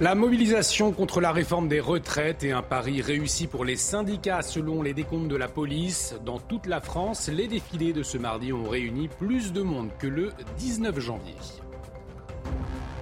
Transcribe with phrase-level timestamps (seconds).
[0.00, 4.82] La mobilisation contre la réforme des retraites est un pari réussi pour les syndicats selon
[4.82, 6.16] les décomptes de la police.
[6.24, 10.08] Dans toute la France, les défilés de ce mardi ont réuni plus de monde que
[10.08, 11.36] le 19 janvier.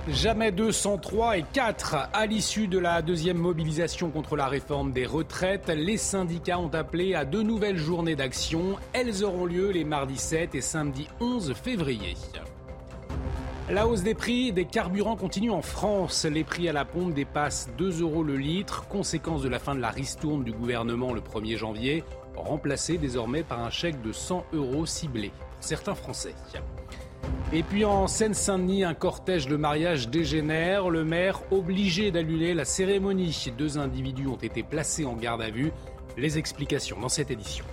[0.06, 5.68] Jamais 203 et 4 à l'issue de la deuxième mobilisation contre la réforme des retraites.
[5.68, 8.76] Les syndicats ont appelé à deux nouvelles journées d'action.
[8.92, 12.16] Elles auront lieu les mardis 7 et samedi 11 février.
[13.72, 16.26] La hausse des prix des carburants continue en France.
[16.26, 19.80] Les prix à la pompe dépassent 2 euros le litre, conséquence de la fin de
[19.80, 22.04] la ristourne du gouvernement le 1er janvier,
[22.36, 26.34] remplacée désormais par un chèque de 100 euros ciblé pour certains Français.
[27.54, 30.90] Et puis en Seine-Saint-Denis, un cortège de mariage dégénère.
[30.90, 33.54] Le maire obligé d'annuler la cérémonie.
[33.56, 35.72] Deux individus ont été placés en garde à vue.
[36.18, 37.64] Les explications dans cette édition.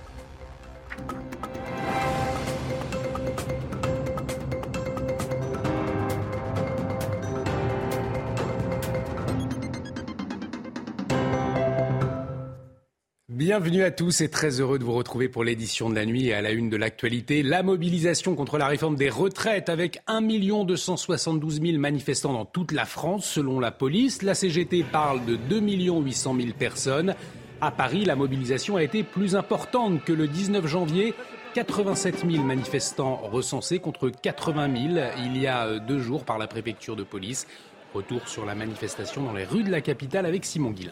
[13.40, 16.34] Bienvenue à tous et très heureux de vous retrouver pour l'édition de la nuit et
[16.34, 17.42] à la une de l'actualité.
[17.42, 20.24] La mobilisation contre la réforme des retraites avec 1
[20.66, 24.24] 272 000 manifestants dans toute la France selon la police.
[24.24, 27.16] La CGT parle de 2 800 000 personnes.
[27.62, 31.14] À Paris, la mobilisation a été plus importante que le 19 janvier.
[31.54, 36.98] 87 000 manifestants recensés contre 80 000 il y a deux jours par la préfecture
[36.98, 37.48] de police.
[37.94, 40.92] Retour sur la manifestation dans les rues de la capitale avec Simon Guillain.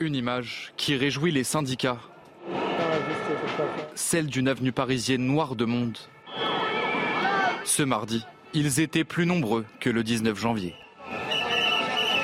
[0.00, 1.98] Une image qui réjouit les syndicats.
[3.94, 5.96] Celle d'une avenue parisienne noire de monde.
[7.64, 8.24] Ce mardi,
[8.54, 10.74] ils étaient plus nombreux que le 19 janvier.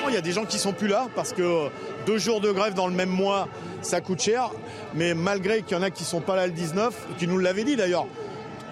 [0.09, 1.69] Il y a des gens qui sont plus là parce que
[2.05, 3.47] deux jours de grève dans le même mois,
[3.81, 4.49] ça coûte cher.
[4.93, 7.63] Mais malgré qu'il y en a qui sont pas là le 19, qui nous l'avaient
[7.63, 8.07] dit d'ailleurs,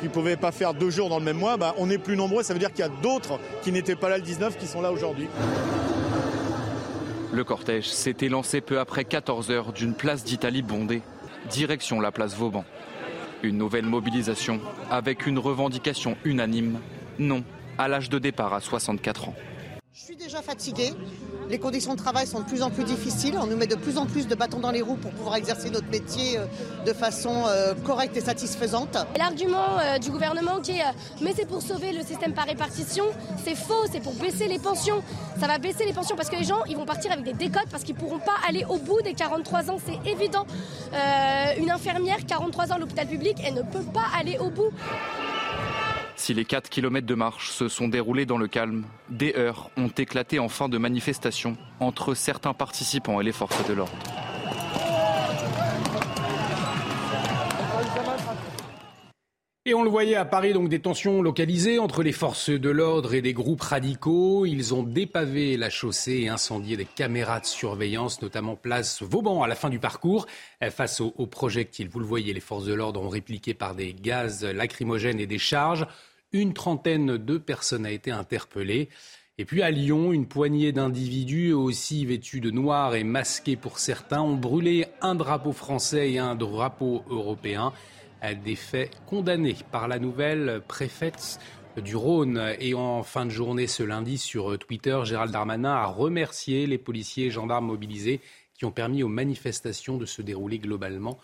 [0.01, 2.17] qui ne pouvaient pas faire deux jours dans le même mois, bah, on est plus
[2.17, 2.43] nombreux.
[2.43, 4.81] Ça veut dire qu'il y a d'autres qui n'étaient pas là le 19 qui sont
[4.81, 5.29] là aujourd'hui.
[7.31, 11.03] Le cortège s'était lancé peu après 14 heures d'une place d'Italie bondée,
[11.51, 12.65] direction la place Vauban.
[13.43, 14.59] Une nouvelle mobilisation
[14.89, 16.79] avec une revendication unanime,
[17.19, 17.43] non
[17.77, 19.35] à l'âge de départ à 64 ans.
[19.99, 20.93] Je suis déjà fatiguée.
[21.49, 23.37] Les conditions de travail sont de plus en plus difficiles.
[23.37, 25.69] On nous met de plus en plus de bâtons dans les roues pour pouvoir exercer
[25.69, 26.45] notre métier euh,
[26.85, 28.97] de façon euh, correcte et satisfaisante.
[29.17, 30.83] L'argument euh, du gouvernement qui est
[31.21, 33.03] mais c'est pour sauver le système par répartition,
[33.43, 35.03] c'est faux, c'est pour baisser les pensions.
[35.37, 37.69] Ça va baisser les pensions parce que les gens ils vont partir avec des décotes
[37.69, 40.45] parce qu'ils pourront pas aller au bout des 43 ans, c'est évident.
[41.57, 44.71] une infirmière 43 ans à l'hôpital public, elle ne peut pas aller au bout.
[46.29, 49.87] Si les 4 km de marche se sont déroulés dans le calme, des heurts ont
[49.87, 53.97] éclaté en fin de manifestation entre certains participants et les forces de l'ordre.
[59.65, 63.15] Et on le voyait à Paris, donc des tensions localisées entre les forces de l'ordre
[63.15, 64.45] et des groupes radicaux.
[64.45, 69.47] Ils ont dépavé la chaussée et incendié des caméras de surveillance, notamment place Vauban à
[69.47, 70.27] la fin du parcours.
[70.69, 74.43] Face aux, projectiles, vous le voyez, les forces de l'ordre ont répliqué par des gaz
[74.45, 75.87] lacrymogènes et des charges.
[76.31, 78.89] Une trentaine de personnes a été interpellées.
[79.39, 84.21] Et puis à Lyon, une poignée d'individus aussi vêtus de noir et masqués pour certains
[84.21, 87.73] ont brûlé un drapeau français et un drapeau européen.
[88.43, 91.39] Des faits condamnés par la nouvelle préfète
[91.77, 92.53] du Rhône.
[92.59, 97.27] Et en fin de journée ce lundi sur Twitter, Gérald Darmanin a remercié les policiers
[97.27, 98.19] et gendarmes mobilisés
[98.53, 101.17] qui ont permis aux manifestations de se dérouler globalement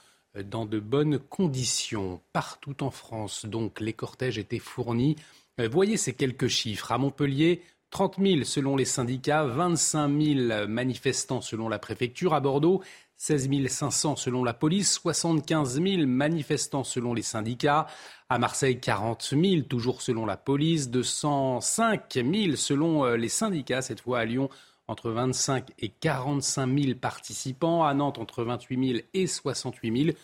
[0.43, 2.21] dans de bonnes conditions.
[2.33, 5.15] Partout en France, donc, les cortèges étaient fournis.
[5.59, 6.91] Euh, voyez ces quelques chiffres.
[6.91, 7.61] À Montpellier,
[7.91, 12.33] 30 000 selon les syndicats, 25 000 manifestants selon la préfecture.
[12.33, 12.81] À Bordeaux,
[13.17, 17.87] 16 500 selon la police, 75 000 manifestants selon les syndicats.
[18.27, 23.81] À Marseille, 40 000 toujours selon la police, 205 000 selon euh, les syndicats.
[23.81, 24.49] Cette fois à Lyon,
[24.87, 30.17] entre 25 et 45 000 participants, à Nantes entre 28 000 et 68 000,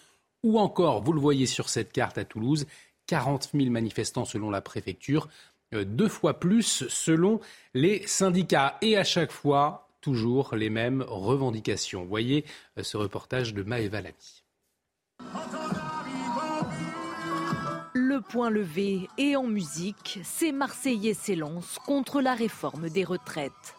[0.44, 2.66] ou encore, vous le voyez sur cette carte à Toulouse,
[3.08, 5.28] 40 000 manifestants selon la préfecture,
[5.74, 7.40] euh, deux fois plus selon
[7.74, 8.78] les syndicats.
[8.82, 12.06] Et à chaque fois, toujours les mêmes revendications.
[12.06, 12.46] Voyez
[12.78, 14.44] euh, ce reportage de Maëva Lamy.
[18.22, 23.76] poing levé et en musique, ces Marseillais s'élancent contre la réforme des retraites.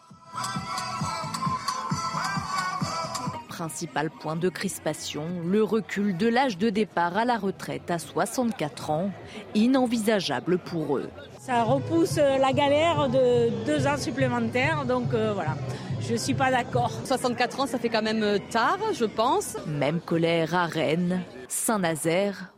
[3.55, 8.89] Principal point de crispation, le recul de l'âge de départ à la retraite à 64
[8.89, 9.11] ans,
[9.53, 11.07] inenvisageable pour eux.
[11.39, 15.55] Ça repousse la galère de deux ans supplémentaires, donc euh, voilà.
[16.01, 16.91] Je ne suis pas d'accord.
[17.05, 19.55] 64 ans, ça fait quand même euh, tard, je pense.
[19.67, 22.51] Même colère à Rennes, Saint-Nazaire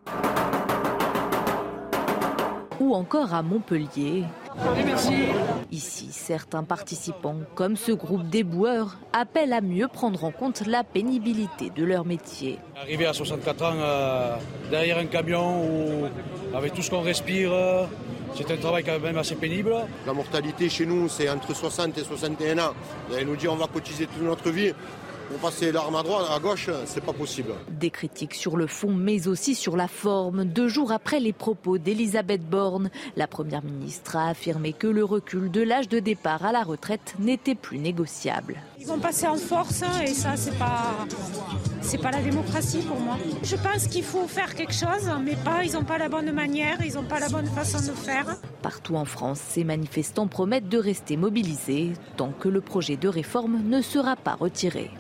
[2.80, 4.24] ou encore à Montpellier.
[5.72, 11.72] Ici, certains participants, comme ce groupe déboueurs, appellent à mieux prendre en compte la pénibilité
[11.76, 12.60] de leur métier.
[12.80, 14.36] Arriver à 64 ans euh,
[14.72, 16.06] derrière un camion ou
[16.56, 17.86] avec tout ce qu'on respire, euh,
[18.36, 19.74] c'est un travail quand même assez pénible.
[20.06, 22.74] La mortalité chez nous, c'est entre 60 et 61 ans.
[23.08, 24.74] Vous allez nous dire on va cotiser toute notre vie.
[25.30, 27.54] Pour passer l'arme à droite, à gauche, c'est pas possible.
[27.70, 30.46] Des critiques sur le fond, mais aussi sur la forme.
[30.46, 35.50] Deux jours après les propos d'Elisabeth Borne, la première ministre a affirmé que le recul
[35.50, 38.56] de l'âge de départ à la retraite n'était plus négociable.
[38.80, 40.94] Ils vont passer en force hein, et ça, c'est pas,
[41.82, 43.18] c'est pas la démocratie pour moi.
[43.42, 46.78] Je pense qu'il faut faire quelque chose, mais pas, ils n'ont pas la bonne manière,
[46.86, 48.38] ils n'ont pas la bonne façon de faire.
[48.62, 53.62] Partout en France, ces manifestants promettent de rester mobilisés tant que le projet de réforme
[53.68, 54.92] ne sera pas retiré.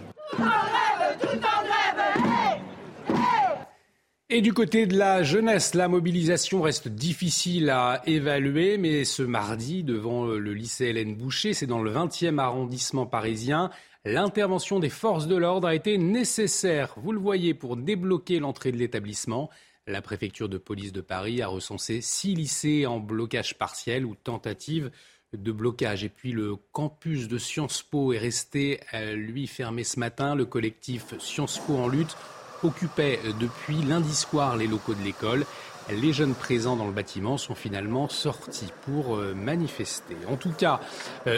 [4.35, 9.83] Et du côté de la jeunesse, la mobilisation reste difficile à évaluer, mais ce mardi,
[9.83, 13.69] devant le lycée Hélène Boucher, c'est dans le 20e arrondissement parisien,
[14.03, 18.77] l'intervention des forces de l'ordre a été nécessaire, vous le voyez, pour débloquer l'entrée de
[18.77, 19.49] l'établissement.
[19.87, 24.91] La préfecture de police de Paris a recensé six lycées en blocage partiel ou tentative
[25.37, 26.03] de blocage.
[26.03, 30.35] Et puis le campus de Sciences Po est resté, euh, lui, fermé ce matin.
[30.35, 32.15] Le collectif Sciences Po en lutte
[32.63, 35.45] occupait euh, depuis lundi soir les locaux de l'école.
[35.91, 40.17] Les jeunes présents dans le bâtiment sont finalement sortis pour euh, manifester.
[40.27, 40.79] En tout cas,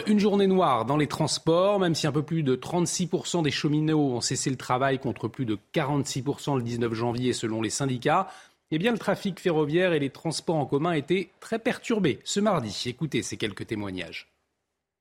[0.06, 4.14] une journée noire dans les transports, même si un peu plus de 36% des cheminots
[4.14, 8.28] ont cessé le travail contre plus de 46% le 19 janvier selon les syndicats
[8.70, 12.84] eh bien, le trafic ferroviaire et les transports en commun étaient très perturbés ce mardi.
[12.86, 14.28] Écoutez ces quelques témoignages.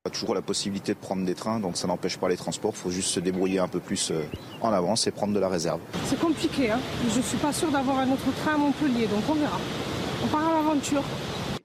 [0.05, 2.71] On a toujours la possibilité de prendre des trains, donc ça n'empêche pas les transports.
[2.75, 4.23] Il faut juste se débrouiller un peu plus euh,
[4.61, 5.81] en avance et prendre de la réserve.
[6.05, 6.71] C'est compliqué.
[6.71, 6.79] Hein
[7.09, 9.59] Je ne suis pas sûre d'avoir un autre train à Montpellier, donc on verra.
[10.23, 11.03] On part à l'aventure.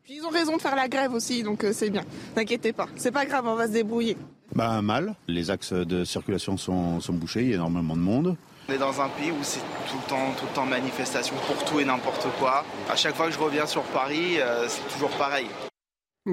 [0.08, 2.04] ils ont raison de faire la grève aussi, donc euh, c'est bien.
[2.36, 2.88] N'inquiétez pas.
[2.96, 4.16] C'est pas grave, on va se débrouiller.
[4.56, 5.14] Bah, mal.
[5.28, 8.36] Les axes de circulation sont, sont bouchés, il y a énormément de monde.
[8.72, 11.62] On est dans un pays où c'est tout le temps, tout le temps manifestation pour
[11.66, 12.64] tout et n'importe quoi.
[12.88, 15.46] À chaque fois que je reviens sur Paris, euh, c'est toujours pareil.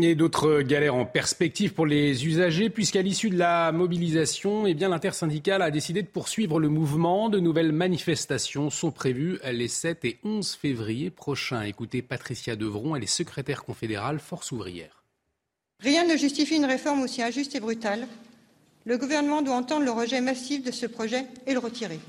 [0.02, 4.88] Et d'autres galères en perspective pour les usagers, puisqu'à l'issue de la mobilisation, eh bien,
[4.88, 7.28] l'intersyndicale a décidé de poursuivre le mouvement.
[7.28, 11.64] De nouvelles manifestations sont prévues les 7 et 11 février prochains.
[11.64, 15.04] Écoutez Patricia Devron, elle est secrétaire confédérale Force ouvrière.
[15.82, 18.08] Rien ne justifie une réforme aussi injuste et brutale.
[18.86, 22.00] Le gouvernement doit entendre le rejet massif de ce projet et le retirer.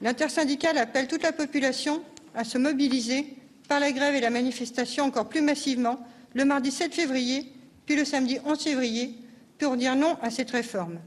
[0.00, 2.02] L'intersyndicale appelle toute la population
[2.34, 3.26] à se mobiliser
[3.68, 5.98] par la grève et la manifestation encore plus massivement
[6.34, 7.52] le mardi 7 février,
[7.86, 9.14] puis le samedi 11 février,
[9.58, 11.00] pour dire non à cette réforme.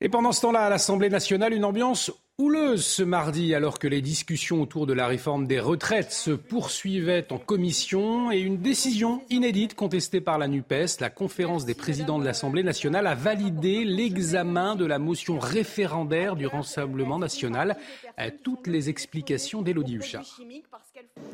[0.00, 4.02] Et pendant ce temps-là, à l'Assemblée nationale, une ambiance houleuse ce mardi alors que les
[4.02, 9.74] discussions autour de la réforme des retraites se poursuivaient en commission et une décision inédite
[9.74, 14.84] contestée par la NUPES, la conférence des présidents de l'Assemblée nationale a validé l'examen de
[14.84, 17.76] la motion référendaire du Rassemblement national.
[18.42, 20.40] Toutes les explications d'Élodie Huchard.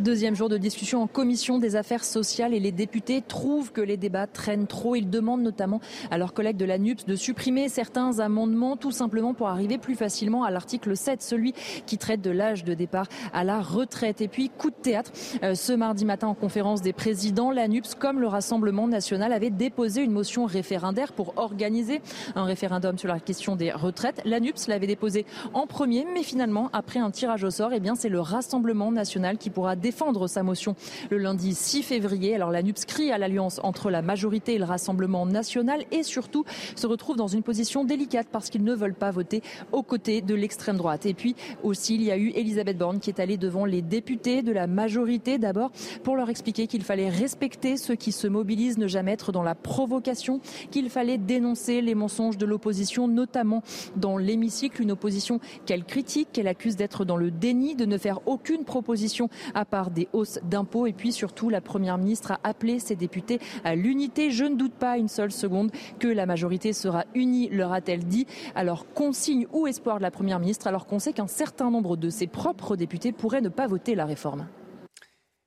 [0.01, 3.99] Deuxième jour de discussion en commission des affaires sociales et les députés trouvent que les
[3.99, 4.97] débats traînent trop.
[4.97, 5.79] Ils demandent notamment
[6.11, 9.97] à leurs collègues de la NUPS de supprimer certains amendements tout simplement pour arriver plus
[9.97, 11.53] facilement à l'article 7, celui
[11.85, 14.23] qui traite de l'âge de départ à la retraite.
[14.23, 15.13] Et puis, coup de théâtre,
[15.43, 19.51] euh, ce mardi matin en conférence des présidents, la NUPS comme le Rassemblement national avait
[19.51, 22.01] déposé une motion référendaire pour organiser
[22.37, 24.23] un référendum sur la question des retraites.
[24.25, 27.97] La NUPS l'avait déposé en premier, mais finalement, après un tirage au sort, eh bien,
[27.97, 30.75] c'est le Rassemblement national qui pourra défendre sa motion
[31.11, 32.35] le lundi 6 février.
[32.35, 36.47] Alors la NUPS crie à l'alliance entre la majorité et le Rassemblement national et surtout
[36.77, 40.35] se retrouve dans une position délicate parce qu'ils ne veulent pas voter aux côtés de
[40.35, 41.05] l'extrême droite.
[41.05, 44.41] Et puis aussi, il y a eu Elisabeth Borne qui est allée devant les députés
[44.41, 45.73] de la majorité d'abord
[46.05, 49.55] pour leur expliquer qu'il fallait respecter ceux qui se mobilisent, ne jamais être dans la
[49.55, 50.41] provocation,
[50.71, 53.63] qu'il fallait dénoncer les mensonges de l'opposition, notamment
[53.97, 58.21] dans l'hémicycle, une opposition qu'elle critique, qu'elle accuse d'être dans le déni, de ne faire
[58.25, 60.87] aucune proposition à part des hausses d'impôts.
[60.87, 64.31] Et puis surtout, la Première ministre a appelé ses députés à l'unité.
[64.31, 68.27] Je ne doute pas une seule seconde que la majorité sera unie, leur a-t-elle dit.
[68.55, 72.11] Alors, consigne ou espoir de la Première ministre, alors qu'on sait qu'un certain nombre de
[72.11, 74.47] ses propres députés pourraient ne pas voter la réforme.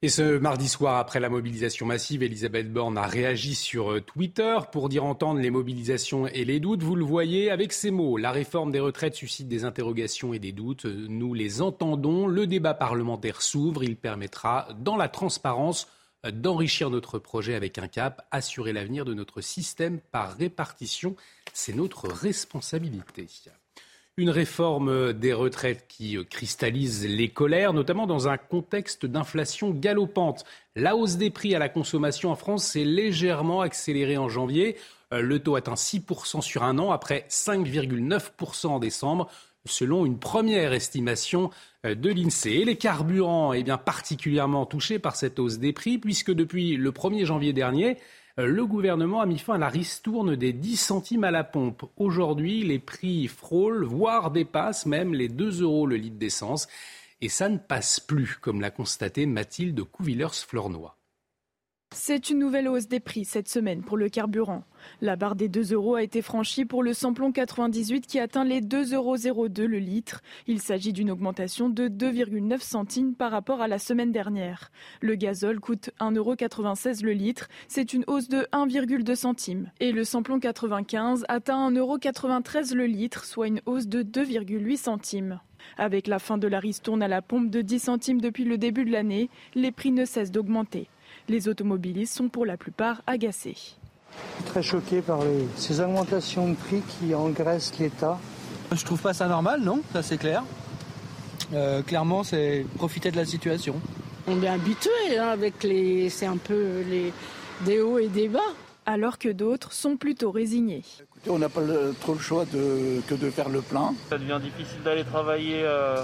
[0.03, 4.57] Et ce mardi soir, après la mobilisation massive, Elisabeth Borne a réagi sur euh, Twitter
[4.73, 6.83] pour dire entendre les mobilisations et les doutes.
[6.83, 8.17] Vous le voyez avec ces mots.
[8.17, 10.83] La réforme des retraites suscite des interrogations et des doutes.
[10.83, 12.27] Nous les entendons.
[12.27, 13.85] Le débat parlementaire s'ouvre.
[13.85, 15.87] Il permettra, dans la transparence,
[16.29, 21.15] d'enrichir notre projet avec un cap, assurer l'avenir de notre système par répartition.
[21.53, 23.25] C'est notre responsabilité
[24.17, 30.43] une réforme des retraites qui cristallise les colères, notamment dans un contexte d'inflation galopante.
[30.75, 34.77] La hausse des prix à la consommation en France s'est légèrement accélérée en janvier.
[35.13, 39.29] Euh, le taux atteint 6% sur un an après 5,9% en décembre
[39.65, 41.49] selon une première estimation
[41.85, 42.61] euh, de l'INSEE.
[42.61, 46.91] Et les carburants, eh bien, particulièrement touchés par cette hausse des prix, puisque depuis le
[46.91, 47.99] 1er janvier dernier, euh,
[48.37, 51.83] le gouvernement a mis fin à la ristourne des 10 centimes à la pompe.
[51.97, 56.67] Aujourd'hui, les prix frôlent, voire dépassent même les 2 euros le litre d'essence.
[57.21, 60.97] Et ça ne passe plus, comme l'a constaté Mathilde Couvillers-Flornois.
[61.95, 64.63] C'est une nouvelle hausse des prix cette semaine pour le carburant.
[64.99, 68.61] La barre des 2 euros a été franchie pour le samplon 98 qui atteint les
[68.61, 70.21] 2,02 euros le litre.
[70.47, 74.71] Il s'agit d'une augmentation de 2,9 centimes par rapport à la semaine dernière.
[75.01, 77.47] Le gazole coûte 1,96 euros le litre.
[77.67, 79.71] C'est une hausse de 1,2 centimes.
[79.79, 81.97] Et le samplon 95 atteint 1,93 euros
[82.75, 85.39] le litre, soit une hausse de 2,8 centimes.
[85.77, 88.83] Avec la fin de la ristourne à la pompe de 10 centimes depuis le début
[88.83, 90.89] de l'année, les prix ne cessent d'augmenter.
[91.29, 93.55] Les automobilistes sont pour la plupart agacés.
[94.45, 95.19] Très choqué par
[95.55, 98.19] ces augmentations de prix qui engraissent l'État.
[98.71, 99.81] Je trouve pas ça normal, non?
[99.93, 100.43] Ça c'est clair.
[101.53, 103.75] Euh, clairement, c'est profiter de la situation.
[104.27, 107.13] On est habitué hein, avec les, c'est un peu les
[107.65, 108.39] des hauts et des bas.
[108.85, 110.83] Alors que d'autres sont plutôt résignés.
[111.29, 111.61] on n'a pas
[112.01, 113.93] trop le choix que de faire le plein.
[114.09, 116.03] Ça devient difficile d'aller travailler euh,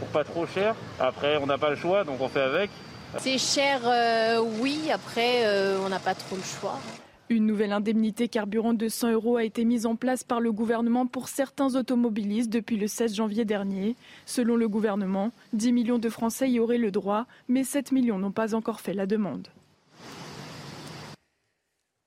[0.00, 0.74] pour pas trop cher.
[0.98, 2.70] Après, on n'a pas le choix, donc on fait avec.
[3.18, 4.90] C'est cher, euh, oui.
[4.92, 6.78] Après, euh, on n'a pas trop le choix.
[7.28, 11.06] Une nouvelle indemnité carburant de 100 euros a été mise en place par le gouvernement
[11.06, 13.96] pour certains automobilistes depuis le 16 janvier dernier.
[14.26, 18.32] Selon le gouvernement, 10 millions de Français y auraient le droit, mais 7 millions n'ont
[18.32, 19.48] pas encore fait la demande.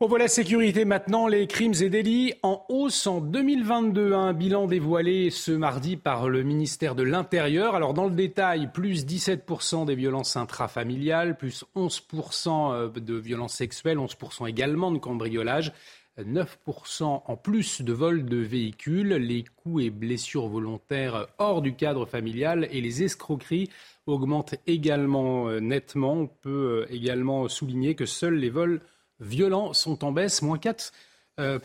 [0.01, 4.11] On voit la sécurité maintenant, les crimes et délits en hausse en 2022.
[4.11, 7.75] Un bilan dévoilé ce mardi par le ministère de l'Intérieur.
[7.75, 13.97] Alors dans le détail, plus 17% des violences intrafamiliales, plus 11% euh, de violences sexuelles,
[13.97, 15.71] 11% également de cambriolage.
[16.19, 22.05] 9% en plus de vols de véhicules, les coups et blessures volontaires hors du cadre
[22.05, 23.69] familial et les escroqueries
[24.07, 26.13] augmentent également euh, nettement.
[26.15, 28.81] On peut euh, également souligner que seuls les vols
[29.19, 30.91] violents sont en baisse, moins 4%.
[31.39, 31.59] Euh,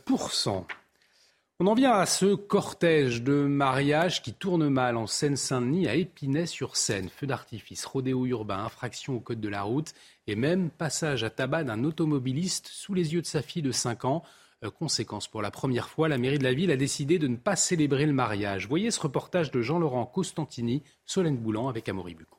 [1.60, 7.08] On en vient à ce cortège de mariage qui tourne mal en Seine-Saint-Denis à Épinay-sur-Seine.
[7.08, 9.92] Feu d'artifice, rodéo urbain, infraction au code de la route
[10.26, 14.04] et même passage à tabac d'un automobiliste sous les yeux de sa fille de 5
[14.04, 14.22] ans.
[14.64, 17.36] Euh, conséquence, pour la première fois, la mairie de la ville a décidé de ne
[17.36, 18.68] pas célébrer le mariage.
[18.68, 22.38] Voyez ce reportage de Jean-Laurent Costantini, Solène Boulan avec Amaury Bucco.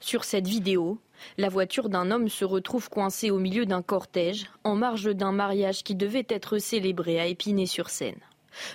[0.00, 0.98] Sur cette vidéo,
[1.38, 5.82] la voiture d'un homme se retrouve coincée au milieu d'un cortège, en marge d'un mariage
[5.82, 8.20] qui devait être célébré à Épinay-sur-Seine.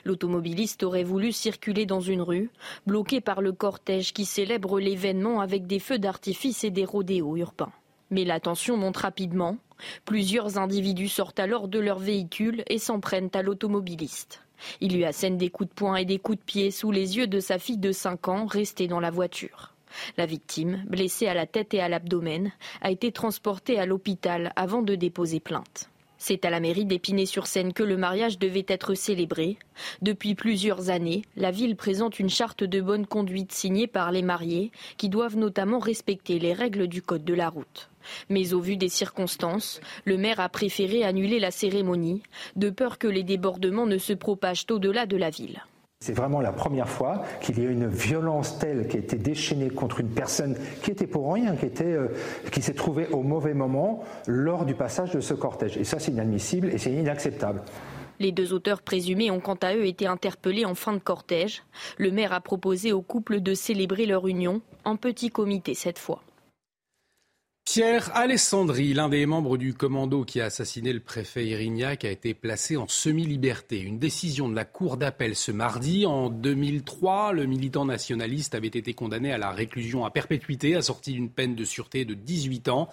[0.03, 2.49] L'automobiliste aurait voulu circuler dans une rue,
[2.85, 7.71] bloqué par le cortège qui célèbre l'événement avec des feux d'artifice et des rodéos urbains.
[8.11, 9.57] Mais la tension monte rapidement.
[10.03, 14.41] Plusieurs individus sortent alors de leur véhicule et s'en prennent à l'automobiliste.
[14.81, 17.27] Il lui assène des coups de poing et des coups de pied sous les yeux
[17.27, 19.73] de sa fille de 5 ans restée dans la voiture.
[20.17, 24.81] La victime, blessée à la tête et à l'abdomen, a été transportée à l'hôpital avant
[24.81, 25.89] de déposer plainte.
[26.21, 29.57] C'est à la mairie d'Épinay-sur-Seine que le mariage devait être célébré.
[30.01, 34.71] Depuis plusieurs années, la ville présente une charte de bonne conduite signée par les mariés,
[34.97, 37.89] qui doivent notamment respecter les règles du code de la route.
[38.27, 42.21] Mais au vu des circonstances, le maire a préféré annuler la cérémonie,
[42.57, 45.63] de peur que les débordements ne se propagent au-delà de la ville.
[46.01, 49.69] C'est vraiment la première fois qu'il y a une violence telle qui a été déchaînée
[49.69, 52.07] contre une personne qui était pour rien, qui, euh,
[52.53, 55.75] qui s'est trouvée au mauvais moment lors du passage de ce cortège.
[55.75, 57.63] Et ça, c'est inadmissible et c'est inacceptable.
[58.17, 61.63] Les deux auteurs présumés ont quant à eux été interpellés en fin de cortège.
[61.97, 66.21] Le maire a proposé au couple de célébrer leur union en petit comité cette fois.
[67.71, 72.33] Pierre Alessandri, l'un des membres du commando qui a assassiné le préfet Irignac, a été
[72.33, 73.79] placé en semi-liberté.
[73.79, 76.07] Une décision de la Cour d'appel ce mardi.
[76.07, 81.29] En 2003, le militant nationaliste avait été condamné à la réclusion à perpétuité, assorti d'une
[81.29, 82.89] peine de sûreté de 18 ans.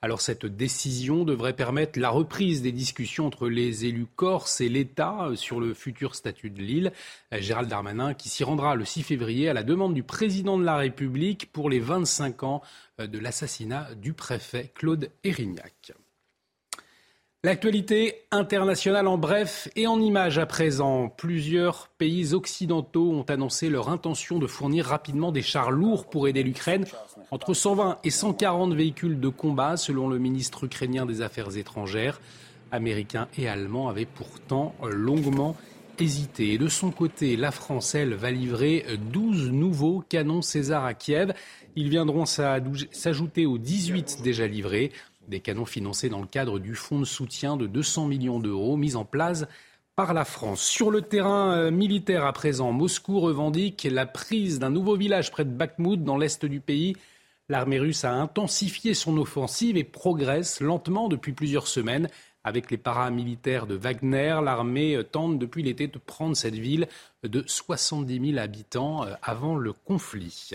[0.00, 5.30] Alors cette décision devrait permettre la reprise des discussions entre les élus corses et l'État
[5.34, 6.92] sur le futur statut de l'île.
[7.32, 10.76] Gérald Darmanin qui s'y rendra le 6 février à la demande du président de la
[10.76, 12.62] République pour les 25 ans
[12.98, 15.92] de l'assassinat du préfet Claude Erignac.
[17.44, 21.08] L'actualité internationale en bref et en images à présent.
[21.08, 26.42] Plusieurs pays occidentaux ont annoncé leur intention de fournir rapidement des chars lourds pour aider
[26.42, 26.84] l'Ukraine.
[27.30, 32.20] Entre 120 et 140 véhicules de combat, selon le ministre ukrainien des Affaires étrangères.
[32.72, 35.54] Américains et Allemands avaient pourtant longuement
[36.00, 36.54] hésité.
[36.54, 41.32] Et de son côté, la France, elle, va livrer 12 nouveaux canons César à Kiev.
[41.76, 44.90] Ils viendront s'ajouter aux 18 déjà livrés.
[45.28, 48.96] Des canons financés dans le cadre du fonds de soutien de 200 millions d'euros mis
[48.96, 49.46] en place
[49.94, 50.62] par la France.
[50.62, 55.44] Sur le terrain euh, militaire à présent, Moscou revendique la prise d'un nouveau village près
[55.44, 56.96] de Bakhmut dans l'est du pays.
[57.50, 62.08] L'armée russe a intensifié son offensive et progresse lentement depuis plusieurs semaines.
[62.44, 66.88] Avec les paramilitaires de Wagner, l'armée euh, tente depuis l'été de prendre cette ville
[67.22, 70.52] de 70 000 habitants euh, avant le conflit.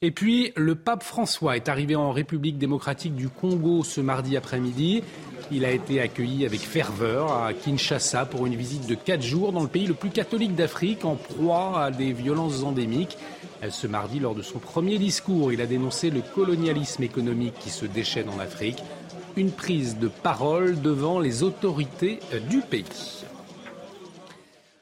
[0.00, 5.02] Et puis, le pape François est arrivé en République démocratique du Congo ce mardi après-midi.
[5.50, 9.62] Il a été accueilli avec ferveur à Kinshasa pour une visite de quatre jours dans
[9.62, 13.18] le pays le plus catholique d'Afrique, en proie à des violences endémiques.
[13.68, 17.84] Ce mardi, lors de son premier discours, il a dénoncé le colonialisme économique qui se
[17.84, 18.78] déchaîne en Afrique.
[19.36, 22.84] Une prise de parole devant les autorités du pays.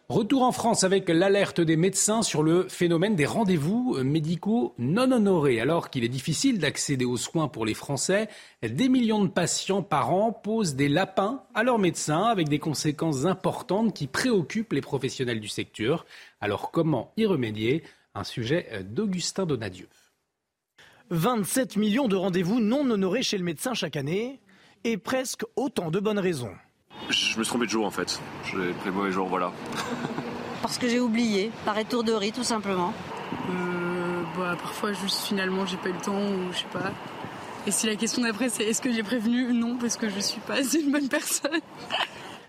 [0.08, 5.60] Retour en France avec l'alerte des médecins sur le phénomène des rendez-vous médicaux non honorés.
[5.60, 8.28] Alors qu'il est difficile d'accéder aux soins pour les Français,
[8.62, 13.25] des millions de patients par an posent des lapins à leurs médecins avec des conséquences
[13.25, 16.06] importantes qui préoccupent les professionnels du secteur.
[16.40, 17.82] Alors comment y remédier?
[18.14, 19.88] Un sujet d'Augustin Donadieu.
[21.10, 24.40] 27 millions de rendez-vous non honorés chez le médecin chaque année
[24.84, 26.54] et presque autant de bonnes raisons.
[27.08, 28.20] Je me suis trompé de jour en fait.
[28.44, 29.52] J'ai pris le mauvais jour, voilà.
[30.62, 32.92] Parce que j'ai oublié, par étourderie tout simplement.
[33.50, 36.92] Euh, bah, parfois juste finalement j'ai pas eu le temps ou je sais pas.
[37.66, 40.40] Et si la question d'après c'est est-ce que j'ai prévenu Non, parce que je suis
[40.40, 41.60] pas une bonne personne.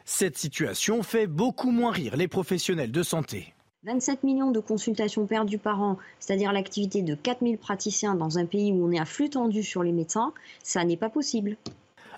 [0.05, 3.53] Cette situation fait beaucoup moins rire les professionnels de santé.
[3.83, 8.71] 27 millions de consultations perdues par an, c'est-à-dire l'activité de 4000 praticiens dans un pays
[8.71, 10.33] où on est à flux tendu sur les médecins,
[10.63, 11.57] ça n'est pas possible.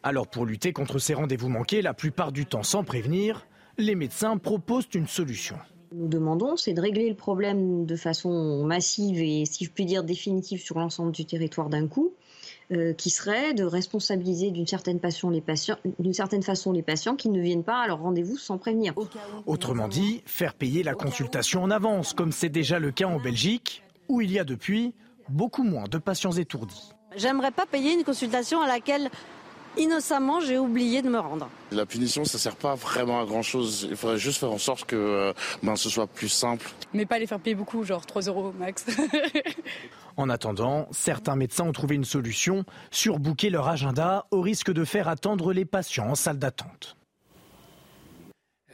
[0.04, 3.46] Alors pour lutter contre ces rendez-vous manqués, la plupart du temps sans prévenir,
[3.78, 5.58] les médecins proposent une solution.
[5.92, 10.04] Nous demandons, c'est de régler le problème de façon massive et, si je puis dire,
[10.04, 12.14] définitive sur l'ensemble du territoire d'un coup,
[12.72, 15.00] euh, qui serait de responsabiliser d'une certaine,
[15.32, 18.60] les patients, d'une certaine façon les patients qui ne viennent pas à leur rendez-vous sans
[18.60, 18.94] prévenir.
[19.48, 23.82] Autrement dit, faire payer la consultation en avance, comme c'est déjà le cas en Belgique,
[24.08, 24.94] où il y a depuis
[25.28, 26.92] beaucoup moins de patients étourdis.
[27.16, 29.10] J'aimerais pas payer une consultation à laquelle
[29.78, 31.50] innocemment, j'ai oublié de me rendre.
[31.72, 33.88] La punition, ça sert pas vraiment à grand chose.
[33.90, 36.70] Il faudrait juste faire en sorte que euh, ben, ce soit plus simple.
[36.94, 38.86] Mais pas les faire payer beaucoup, genre 3 euros max.
[40.18, 45.08] en attendant, certains médecins ont trouvé une solution, surbooker leur agenda au risque de faire
[45.08, 46.99] attendre les patients en salle d'attente.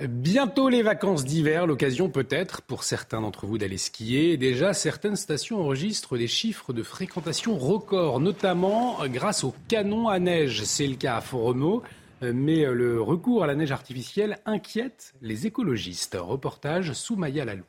[0.02, 4.36] Bientôt les vacances d'hiver, l'occasion peut-être pour certains d'entre vous d'aller skier.
[4.36, 10.66] déjà, certaines stations enregistrent des chiffres de fréquentation records, notamment grâce aux canons à neige.
[10.66, 11.82] C'est le cas à Foromo,
[12.22, 16.18] mais le recours à la neige artificielle inquiète les écologistes.
[16.20, 17.64] Reportage Soumaya Lalou.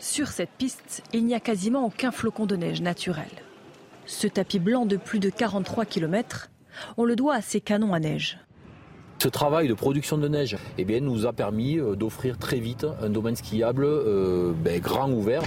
[0.00, 3.30] Sur cette piste, il n'y a quasiment aucun flocon de neige naturel.
[4.06, 6.50] Ce tapis blanc de plus de 43 km,
[6.96, 8.38] on le doit à ces canons à neige.
[9.20, 13.10] Ce travail de production de neige eh nous a permis euh, d'offrir très vite un
[13.10, 15.42] domaine skiable euh, ben, grand ouvert.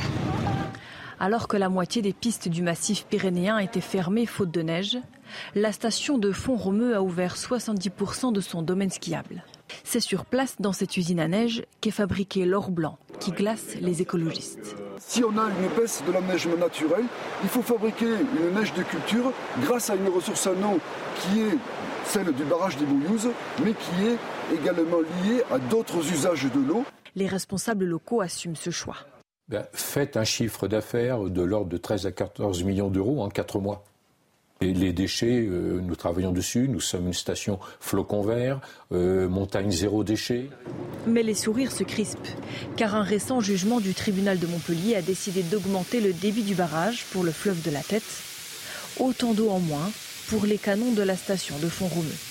[1.22, 4.98] Alors que la moitié des pistes du massif pyrénéen étaient fermées faute de neige,
[5.56, 9.42] la station de Font-Romeu a ouvert 70% de son domaine skiable.
[9.84, 14.02] C'est sur place, dans cette usine à neige, qu'est fabriqué l'or blanc, qui glace les
[14.02, 14.76] écologistes.
[15.00, 17.06] Si on a une baisse de la neige naturelle,
[17.44, 20.80] il faut fabriquer une neige de culture grâce à une ressource en eau
[21.20, 21.58] qui est
[22.06, 23.32] celle du barrage des Bouillouzes,
[23.64, 26.86] mais qui est également liée à d'autres usages de l'eau.
[27.16, 28.98] Les responsables locaux assument ce choix.
[29.50, 33.60] Ben, faites un chiffre d'affaires de l'ordre de 13 à 14 millions d'euros en 4
[33.60, 33.84] mois.
[34.62, 36.67] Et les déchets, euh, nous travaillons dessus.
[36.67, 40.50] Nous sommes une station flocon vert, euh, montagne zéro déchet.
[41.08, 42.19] Mais les sourires se crispent,
[42.78, 47.06] car un récent jugement du tribunal de Montpellier a décidé d'augmenter le débit du barrage
[47.12, 48.04] pour le fleuve de la Tête.
[49.00, 49.89] Autant d'eau en moins
[50.28, 52.31] pour les canons de la station de Font-Romeu.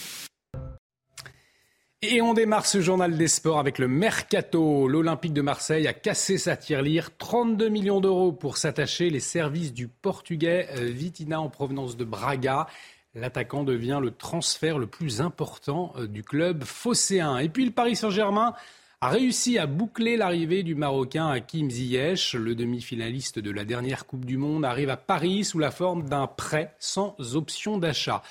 [2.02, 4.88] Et on démarre ce journal des sports avec le Mercato.
[4.88, 7.14] L'Olympique de Marseille a cassé sa tirelire.
[7.18, 12.68] 32 millions d'euros pour s'attacher les services du Portugais euh, Vitina en provenance de Braga.
[13.14, 17.36] L'attaquant devient le transfert le plus important euh, du club phocéen.
[17.36, 18.54] Et puis le Paris Saint-Germain
[19.02, 22.32] a réussi à boucler l'arrivée du Marocain Hakim Ziyech.
[22.32, 26.26] Le demi-finaliste de la dernière Coupe du Monde arrive à Paris sous la forme d'un
[26.26, 28.22] prêt sans option d'achat.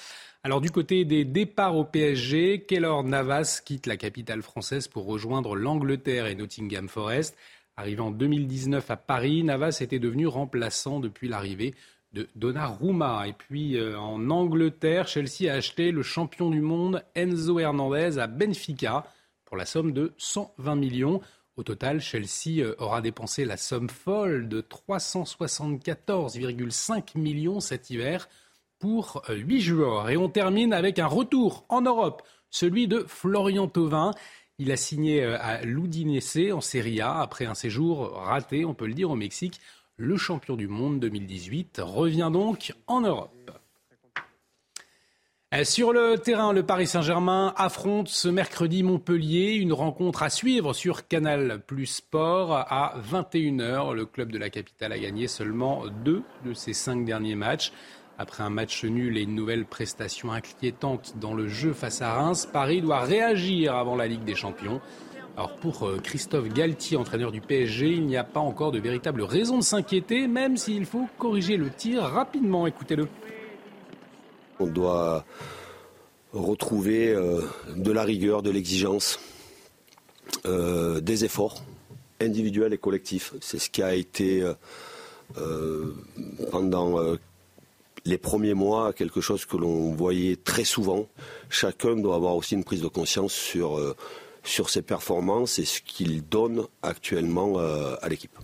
[0.42, 5.54] Alors du côté des départs au PSG, Keylor Navas quitte la capitale française pour rejoindre
[5.54, 7.36] l'Angleterre et Nottingham Forest.
[7.76, 11.76] Arrivé en 2019 à Paris, Navas était devenu remplaçant depuis l'arrivée
[12.14, 13.28] de Donnarumma.
[13.28, 18.28] Et puis euh, en Angleterre, Chelsea a acheté le champion du monde Enzo Hernandez à
[18.28, 19.08] Benfica
[19.44, 21.20] pour la somme de 120 millions.
[21.58, 28.30] Au total, Chelsea euh, aura dépensé la somme folle de 374,5 millions cet hiver
[28.80, 30.10] pour 8 euh, joueurs.
[30.10, 34.12] Et on termine avec un retour en Europe, celui de Florian Thauvin.
[34.58, 38.88] Il a signé euh, à l'Udinese en Serie A après un séjour raté, on peut
[38.88, 39.60] le dire, au Mexique.
[39.98, 43.52] Le champion du monde 2018 revient donc en Europe.
[45.52, 50.74] Euh, sur le terrain, le Paris Saint-Germain affronte ce mercredi Montpellier, une rencontre à suivre
[50.74, 53.94] sur Canal Plus Sport à 21h.
[53.96, 57.74] Le club de la capitale a gagné seulement deux de ses cinq derniers matchs.
[58.22, 62.50] Après un match nul et une nouvelle prestation inquiétante dans le jeu face à Reims,
[62.52, 64.82] Paris doit réagir avant la Ligue des Champions.
[65.38, 69.22] Alors pour euh, Christophe Galtier, entraîneur du PSG, il n'y a pas encore de véritable
[69.22, 72.68] raison de s'inquiéter, même s'il faut corriger le tir rapidement.
[72.68, 73.08] Écoutez-le.
[74.60, 75.24] On doit
[76.34, 77.40] retrouver euh,
[77.78, 79.18] de la rigueur, de l'exigence,
[80.46, 81.64] euh, des efforts
[82.20, 83.34] individuels et collectifs.
[83.40, 84.46] C'est ce qui a été
[86.52, 86.98] pendant
[88.06, 91.08] les premiers mois, quelque chose que l'on voyait très souvent.
[91.50, 93.96] Chacun doit avoir aussi une prise de conscience sur, euh,
[94.44, 98.38] sur ses performances et ce qu'il donne actuellement euh, à l'équipe.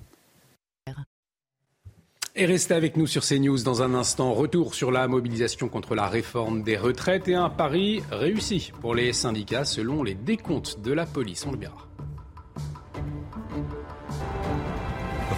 [2.37, 4.33] Et restez avec nous sur CNews dans un instant.
[4.33, 9.13] Retour sur la mobilisation contre la réforme des retraites et un pari réussi pour les
[9.13, 11.45] syndicats selon les décomptes de la police.
[11.45, 11.87] On le verra.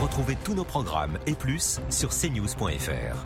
[0.01, 3.25] Retrouvez tous nos programmes et plus sur cnews.fr.